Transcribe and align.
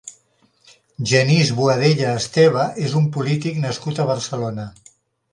Genís 1.09 1.51
Boadella 1.59 2.13
Esteve 2.21 2.63
és 2.85 2.95
un 3.01 3.05
polític 3.17 3.59
nascut 3.67 4.01
a 4.01 4.07
Barcelona. 4.13 4.65